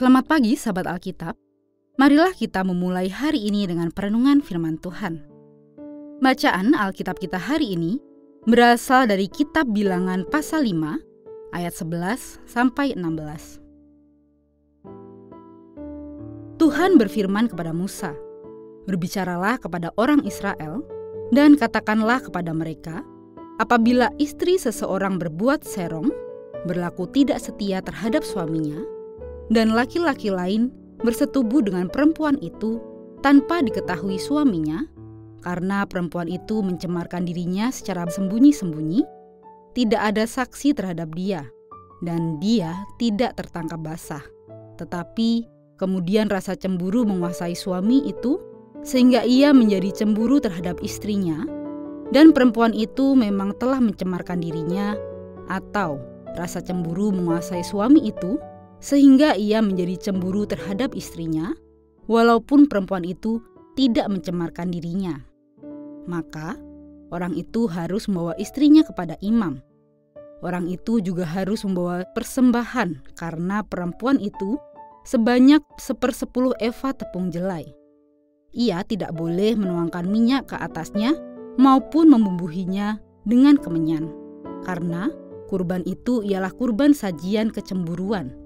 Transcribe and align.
Selamat 0.00 0.32
pagi 0.32 0.56
sahabat 0.56 0.88
Alkitab. 0.88 1.36
Marilah 2.00 2.32
kita 2.32 2.64
memulai 2.64 3.12
hari 3.12 3.52
ini 3.52 3.68
dengan 3.68 3.92
perenungan 3.92 4.40
firman 4.40 4.80
Tuhan. 4.80 5.20
Bacaan 6.24 6.72
Alkitab 6.72 7.20
kita 7.20 7.36
hari 7.36 7.76
ini 7.76 8.00
berasal 8.48 9.04
dari 9.04 9.28
kitab 9.28 9.68
Bilangan 9.68 10.24
pasal 10.24 10.64
5 10.64 11.52
ayat 11.52 11.76
11 11.76 12.40
sampai 12.48 12.96
16. 12.96 13.60
Tuhan 16.56 16.96
berfirman 16.96 17.52
kepada 17.52 17.76
Musa, 17.76 18.16
"Berbicaralah 18.88 19.60
kepada 19.60 19.92
orang 20.00 20.24
Israel 20.24 20.80
dan 21.28 21.60
katakanlah 21.60 22.24
kepada 22.24 22.56
mereka, 22.56 23.04
apabila 23.60 24.08
istri 24.16 24.56
seseorang 24.56 25.20
berbuat 25.20 25.60
serong, 25.60 26.08
berlaku 26.64 27.04
tidak 27.12 27.36
setia 27.44 27.84
terhadap 27.84 28.24
suaminya, 28.24 28.80
dan 29.50 29.74
laki-laki 29.74 30.30
lain 30.30 30.70
bersetubuh 31.02 31.60
dengan 31.60 31.90
perempuan 31.90 32.38
itu 32.38 32.78
tanpa 33.20 33.60
diketahui 33.60 34.16
suaminya, 34.16 34.86
karena 35.44 35.84
perempuan 35.84 36.30
itu 36.30 36.62
mencemarkan 36.62 37.26
dirinya 37.26 37.68
secara 37.68 38.06
sembunyi-sembunyi, 38.08 39.04
tidak 39.74 40.00
ada 40.14 40.24
saksi 40.24 40.72
terhadap 40.72 41.12
dia, 41.18 41.44
dan 42.00 42.38
dia 42.38 42.72
tidak 42.96 43.36
tertangkap 43.36 43.80
basah. 43.82 44.24
Tetapi 44.78 45.44
kemudian 45.76 46.30
rasa 46.30 46.56
cemburu 46.56 47.04
menguasai 47.04 47.52
suami 47.58 48.08
itu, 48.08 48.40
sehingga 48.80 49.26
ia 49.26 49.52
menjadi 49.52 50.04
cemburu 50.04 50.40
terhadap 50.40 50.80
istrinya, 50.80 51.44
dan 52.14 52.32
perempuan 52.32 52.72
itu 52.72 53.12
memang 53.12 53.52
telah 53.60 53.80
mencemarkan 53.82 54.40
dirinya, 54.40 54.96
atau 55.50 56.00
rasa 56.38 56.62
cemburu 56.62 57.10
menguasai 57.10 57.66
suami 57.66 58.06
itu 58.06 58.38
sehingga 58.80 59.36
ia 59.36 59.60
menjadi 59.60 60.10
cemburu 60.10 60.48
terhadap 60.48 60.96
istrinya, 60.96 61.52
walaupun 62.08 62.66
perempuan 62.66 63.04
itu 63.04 63.44
tidak 63.76 64.08
mencemarkan 64.08 64.72
dirinya. 64.72 65.20
Maka, 66.08 66.56
orang 67.12 67.36
itu 67.36 67.68
harus 67.68 68.08
membawa 68.08 68.34
istrinya 68.40 68.82
kepada 68.82 69.20
imam. 69.20 69.60
Orang 70.40 70.72
itu 70.72 71.04
juga 71.04 71.28
harus 71.28 71.62
membawa 71.68 72.08
persembahan 72.16 73.12
karena 73.12 73.60
perempuan 73.60 74.16
itu 74.16 74.56
sebanyak 75.04 75.60
sepersepuluh 75.76 76.56
eva 76.64 76.96
tepung 76.96 77.28
jelai. 77.28 77.68
Ia 78.56 78.80
tidak 78.88 79.12
boleh 79.14 79.54
menuangkan 79.54 80.08
minyak 80.08 80.50
ke 80.50 80.56
atasnya 80.56 81.12
maupun 81.60 82.08
membumbuhinya 82.08 82.96
dengan 83.28 83.60
kemenyan, 83.60 84.08
karena 84.64 85.12
kurban 85.52 85.84
itu 85.84 86.24
ialah 86.24 86.50
kurban 86.56 86.96
sajian 86.96 87.52
kecemburuan 87.52 88.39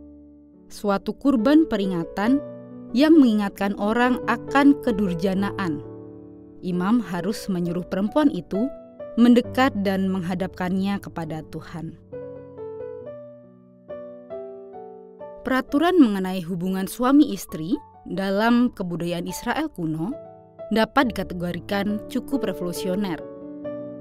suatu 0.74 1.14
kurban 1.14 1.70
peringatan 1.70 2.42
yang 2.90 3.14
mengingatkan 3.14 3.78
orang 3.78 4.18
akan 4.26 4.74
kedurjanaan. 4.82 5.78
Imam 6.66 6.98
harus 6.98 7.46
menyuruh 7.46 7.86
perempuan 7.86 8.26
itu 8.34 8.66
mendekat 9.14 9.70
dan 9.86 10.10
menghadapkannya 10.10 10.98
kepada 10.98 11.46
Tuhan. 11.54 11.94
Peraturan 15.46 16.00
mengenai 16.00 16.40
hubungan 16.42 16.88
suami 16.88 17.30
istri 17.30 17.78
dalam 18.08 18.72
kebudayaan 18.72 19.28
Israel 19.28 19.68
kuno 19.70 20.10
dapat 20.72 21.12
dikategorikan 21.12 22.00
cukup 22.08 22.48
revolusioner. 22.48 23.20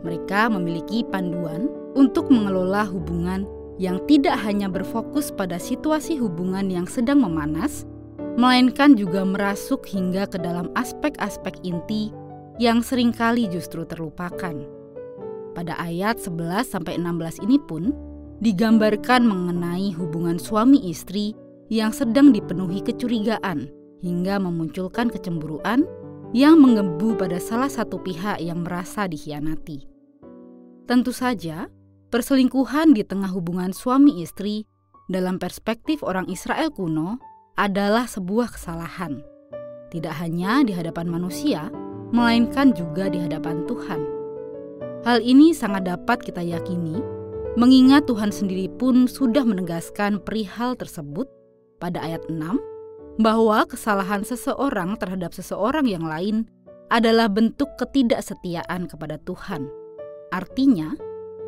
Mereka 0.08 0.48
memiliki 0.50 1.04
panduan 1.04 1.68
untuk 1.94 2.32
mengelola 2.32 2.88
hubungan 2.88 3.44
yang 3.82 4.02
tidak 4.06 4.38
hanya 4.42 4.70
berfokus 4.70 5.34
pada 5.34 5.58
situasi 5.58 6.18
hubungan 6.22 6.70
yang 6.70 6.86
sedang 6.86 7.22
memanas, 7.22 7.86
melainkan 8.38 8.98
juga 8.98 9.26
merasuk 9.26 9.86
hingga 9.86 10.26
ke 10.30 10.38
dalam 10.42 10.70
aspek-aspek 10.74 11.58
inti 11.66 12.14
yang 12.62 12.86
sering 12.86 13.14
kali 13.14 13.50
justru 13.50 13.86
terlupakan. 13.86 14.54
Pada 15.54 15.78
ayat 15.78 16.18
11-16 16.18 16.98
ini 17.46 17.58
pun 17.62 17.94
digambarkan 18.42 19.26
mengenai 19.26 19.94
hubungan 19.94 20.42
suami 20.42 20.82
istri 20.90 21.38
yang 21.70 21.94
sedang 21.94 22.34
dipenuhi 22.34 22.82
kecurigaan 22.82 23.70
hingga 24.02 24.42
memunculkan 24.42 25.08
kecemburuan 25.14 25.86
yang 26.34 26.58
menggebu 26.58 27.14
pada 27.14 27.38
salah 27.38 27.70
satu 27.70 28.02
pihak 28.02 28.42
yang 28.42 28.66
merasa 28.66 29.06
dikhianati. 29.06 29.86
Tentu 30.90 31.14
saja, 31.14 31.70
Perselingkuhan 32.14 32.94
di 32.94 33.02
tengah 33.02 33.34
hubungan 33.34 33.74
suami 33.74 34.22
istri 34.22 34.70
dalam 35.10 35.42
perspektif 35.42 36.06
orang 36.06 36.30
Israel 36.30 36.70
kuno 36.70 37.18
adalah 37.58 38.06
sebuah 38.06 38.54
kesalahan. 38.54 39.18
Tidak 39.90 40.14
hanya 40.22 40.62
di 40.62 40.78
hadapan 40.78 41.10
manusia, 41.10 41.74
melainkan 42.14 42.70
juga 42.78 43.10
di 43.10 43.18
hadapan 43.18 43.66
Tuhan. 43.66 44.02
Hal 45.02 45.26
ini 45.26 45.58
sangat 45.58 45.90
dapat 45.90 46.22
kita 46.22 46.46
yakini, 46.46 47.02
mengingat 47.58 48.06
Tuhan 48.06 48.30
sendiri 48.30 48.70
pun 48.78 49.10
sudah 49.10 49.42
menegaskan 49.42 50.22
perihal 50.22 50.78
tersebut 50.78 51.26
pada 51.82 51.98
ayat 51.98 52.22
6, 52.30 52.62
bahwa 53.26 53.66
kesalahan 53.66 54.22
seseorang 54.22 55.02
terhadap 55.02 55.34
seseorang 55.34 55.90
yang 55.90 56.06
lain 56.06 56.46
adalah 56.94 57.26
bentuk 57.26 57.74
ketidaksetiaan 57.82 58.86
kepada 58.86 59.18
Tuhan. 59.26 59.66
Artinya, 60.30 60.94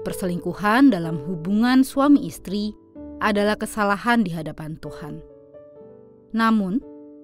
Perselingkuhan 0.06 0.94
dalam 0.94 1.18
hubungan 1.26 1.82
suami 1.82 2.30
istri 2.30 2.78
adalah 3.18 3.58
kesalahan 3.58 4.22
di 4.22 4.30
hadapan 4.30 4.78
Tuhan. 4.78 5.18
Namun, 6.38 6.78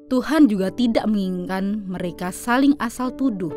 Tuhan 0.10 0.50
juga 0.50 0.74
tidak 0.74 1.06
menginginkan 1.06 1.86
mereka 1.86 2.34
saling 2.34 2.74
asal 2.82 3.14
tuduh 3.14 3.54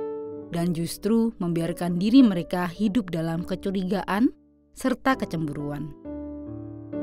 dan 0.53 0.77
justru 0.77 1.33
membiarkan 1.41 1.99
diri 1.99 2.21
mereka 2.23 2.69
hidup 2.69 3.11
dalam 3.11 3.43
kecurigaan 3.43 4.31
serta 4.77 5.17
kecemburuan. 5.19 5.91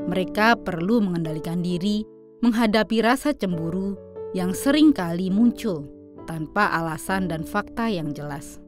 Mereka 0.08 0.62
perlu 0.62 1.02
mengendalikan 1.04 1.60
diri 1.60 2.06
menghadapi 2.40 3.04
rasa 3.04 3.34
cemburu 3.34 3.98
yang 4.32 4.56
sering 4.56 4.94
kali 4.94 5.28
muncul 5.28 5.84
tanpa 6.24 6.70
alasan 6.70 7.28
dan 7.28 7.44
fakta 7.44 7.92
yang 7.92 8.14
jelas. 8.16 8.62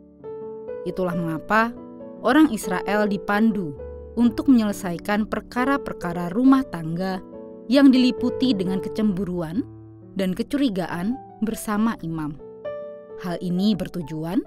Itulah 0.84 1.16
mengapa 1.16 1.72
orang 2.24 2.50
Israel 2.50 3.06
dipandu 3.06 3.76
untuk 4.16 4.48
menyelesaikan 4.48 5.28
perkara-perkara 5.28 6.32
rumah 6.32 6.64
tangga 6.66 7.20
yang 7.68 7.92
diliputi 7.92 8.56
dengan 8.56 8.80
kecemburuan 8.80 9.62
dan 10.16 10.32
kecurigaan 10.32 11.14
bersama 11.44 11.94
imam. 12.00 12.34
Hal 13.22 13.38
ini 13.44 13.76
bertujuan 13.76 14.42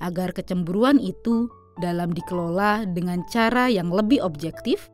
agar 0.00 0.32
kecemburuan 0.32 1.02
itu 1.02 1.50
dalam 1.82 2.12
dikelola 2.12 2.88
dengan 2.88 3.24
cara 3.28 3.68
yang 3.68 3.92
lebih 3.92 4.24
objektif 4.24 4.88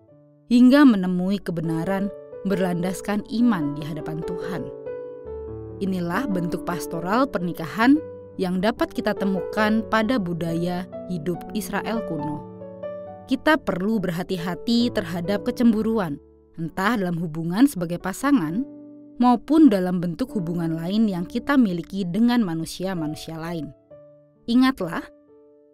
hingga 0.50 0.82
menemui 0.82 1.38
kebenaran 1.38 2.10
berlandaskan 2.46 3.22
iman 3.30 3.78
di 3.78 3.82
hadapan 3.86 4.18
Tuhan. 4.26 4.62
Inilah 5.82 6.26
bentuk 6.30 6.62
pastoral 6.62 7.26
pernikahan 7.26 7.98
yang 8.40 8.60
dapat 8.64 8.92
kita 8.92 9.12
temukan 9.12 9.84
pada 9.92 10.16
budaya 10.16 10.88
hidup 11.12 11.38
Israel 11.52 12.00
kuno. 12.08 12.40
Kita 13.28 13.60
perlu 13.60 14.02
berhati-hati 14.02 14.92
terhadap 14.92 15.44
kecemburuan, 15.46 16.18
entah 16.56 16.96
dalam 16.96 17.16
hubungan 17.20 17.68
sebagai 17.68 18.00
pasangan 18.00 18.64
maupun 19.20 19.68
dalam 19.68 20.00
bentuk 20.02 20.32
hubungan 20.34 20.74
lain 20.74 21.06
yang 21.06 21.24
kita 21.28 21.54
miliki 21.54 22.02
dengan 22.08 22.42
manusia-manusia 22.42 23.38
lain. 23.38 23.70
Ingatlah 24.50 25.06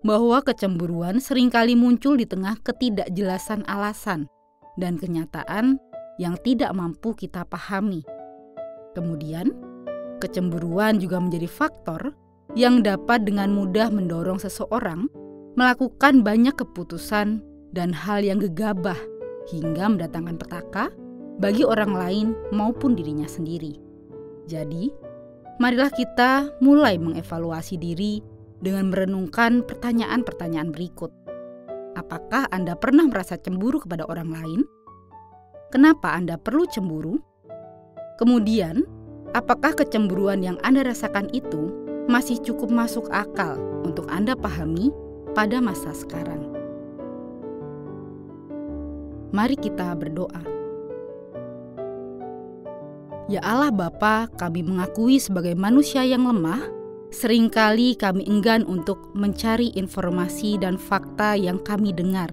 bahwa 0.04 0.44
kecemburuan 0.44 1.18
sering 1.18 1.48
kali 1.48 1.74
muncul 1.74 2.14
di 2.14 2.28
tengah 2.28 2.60
ketidakjelasan 2.62 3.66
alasan 3.66 4.28
dan 4.78 5.00
kenyataan 5.00 5.80
yang 6.20 6.36
tidak 6.44 6.70
mampu 6.74 7.14
kita 7.14 7.42
pahami. 7.48 8.04
Kemudian, 8.94 9.54
kecemburuan 10.18 10.98
juga 10.98 11.22
menjadi 11.22 11.46
faktor 11.46 12.14
yang 12.56 12.80
dapat 12.80 13.28
dengan 13.28 13.52
mudah 13.52 13.92
mendorong 13.92 14.40
seseorang 14.40 15.10
melakukan 15.58 16.22
banyak 16.22 16.54
keputusan 16.54 17.42
dan 17.74 17.90
hal 17.92 18.22
yang 18.24 18.38
gegabah 18.40 18.96
hingga 19.50 19.90
mendatangkan 19.90 20.36
petaka 20.38 20.88
bagi 21.42 21.66
orang 21.66 21.92
lain 21.92 22.26
maupun 22.54 22.94
dirinya 22.94 23.26
sendiri. 23.26 23.76
Jadi, 24.48 24.88
marilah 25.60 25.92
kita 25.92 26.56
mulai 26.64 26.96
mengevaluasi 26.96 27.76
diri 27.76 28.24
dengan 28.58 28.90
merenungkan 28.90 29.62
pertanyaan-pertanyaan 29.66 30.72
berikut. 30.72 31.12
Apakah 31.98 32.46
Anda 32.54 32.78
pernah 32.78 33.06
merasa 33.10 33.34
cemburu 33.36 33.82
kepada 33.82 34.06
orang 34.06 34.30
lain? 34.30 34.60
Kenapa 35.68 36.14
Anda 36.14 36.40
perlu 36.40 36.64
cemburu? 36.70 37.20
Kemudian, 38.16 38.86
apakah 39.34 39.76
kecemburuan 39.76 40.40
yang 40.42 40.56
Anda 40.64 40.86
rasakan 40.86 41.30
itu 41.34 41.87
masih 42.08 42.40
cukup 42.40 42.72
masuk 42.72 43.04
akal 43.12 43.60
untuk 43.84 44.08
Anda 44.08 44.32
pahami 44.32 44.88
pada 45.36 45.60
masa 45.60 45.92
sekarang. 45.92 46.48
Mari 49.28 49.60
kita 49.60 49.92
berdoa. 49.92 50.40
Ya 53.28 53.44
Allah 53.44 53.68
Bapa, 53.68 54.32
kami 54.40 54.64
mengakui 54.64 55.20
sebagai 55.20 55.52
manusia 55.52 56.00
yang 56.00 56.24
lemah, 56.24 56.64
sering 57.12 57.52
kali 57.52 57.92
kami 57.92 58.24
enggan 58.24 58.64
untuk 58.64 59.12
mencari 59.12 59.68
informasi 59.76 60.56
dan 60.56 60.80
fakta 60.80 61.36
yang 61.36 61.60
kami 61.60 61.92
dengar. 61.92 62.32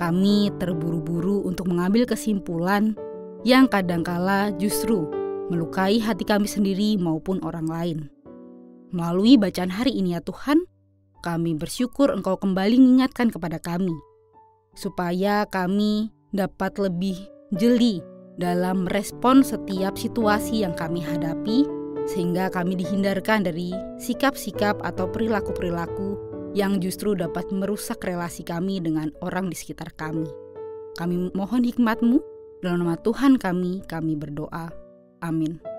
Kami 0.00 0.48
terburu-buru 0.56 1.44
untuk 1.44 1.68
mengambil 1.68 2.08
kesimpulan 2.08 2.96
yang 3.44 3.68
kadangkala 3.68 4.48
justru 4.56 5.04
melukai 5.52 6.00
hati 6.00 6.24
kami 6.24 6.48
sendiri 6.48 6.96
maupun 6.96 7.44
orang 7.44 7.68
lain. 7.68 7.98
Melalui 8.92 9.40
bacaan 9.40 9.72
hari 9.72 9.96
ini 9.96 10.12
ya 10.12 10.20
Tuhan, 10.20 10.68
kami 11.24 11.56
bersyukur 11.56 12.12
Engkau 12.12 12.36
kembali 12.36 12.76
mengingatkan 12.76 13.32
kepada 13.32 13.56
kami, 13.56 13.96
supaya 14.76 15.48
kami 15.48 16.12
dapat 16.36 16.76
lebih 16.76 17.16
jeli 17.56 18.04
dalam 18.36 18.84
respon 18.92 19.40
setiap 19.40 19.96
situasi 19.96 20.60
yang 20.60 20.76
kami 20.76 21.00
hadapi, 21.00 21.64
sehingga 22.04 22.52
kami 22.52 22.76
dihindarkan 22.76 23.48
dari 23.48 23.72
sikap-sikap 23.96 24.84
atau 24.84 25.08
perilaku-perilaku 25.08 26.20
yang 26.52 26.76
justru 26.76 27.16
dapat 27.16 27.48
merusak 27.48 28.04
relasi 28.04 28.44
kami 28.44 28.76
dengan 28.76 29.08
orang 29.24 29.48
di 29.48 29.56
sekitar 29.56 29.88
kami. 29.96 30.28
Kami 31.00 31.32
mohon 31.32 31.64
hikmat-Mu, 31.64 32.20
dalam 32.60 32.84
nama 32.84 33.00
Tuhan 33.00 33.40
kami, 33.40 33.88
kami 33.88 34.20
berdoa. 34.20 34.68
Amin. 35.24 35.71